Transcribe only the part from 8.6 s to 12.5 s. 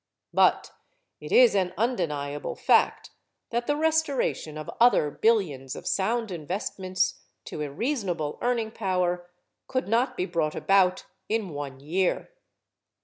power could not be brought about in one year.